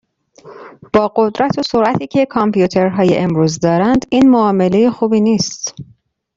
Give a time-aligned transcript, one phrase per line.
[0.93, 5.75] با قدرت و سرعتی که کامپیوترهای امروز دارند این معامله خوبی نیست.